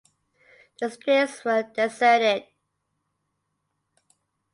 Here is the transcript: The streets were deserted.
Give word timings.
The 0.79 0.89
streets 0.89 1.45
were 1.45 1.61
deserted. 1.61 2.47